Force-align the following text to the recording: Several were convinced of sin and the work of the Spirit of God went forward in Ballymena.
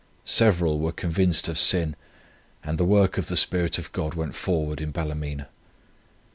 Several 0.25 0.79
were 0.79 0.91
convinced 0.91 1.47
of 1.47 1.59
sin 1.59 1.95
and 2.63 2.79
the 2.79 2.85
work 2.85 3.19
of 3.19 3.27
the 3.27 3.37
Spirit 3.37 3.77
of 3.77 3.91
God 3.91 4.15
went 4.15 4.33
forward 4.35 4.81
in 4.81 4.89
Ballymena. 4.91 5.47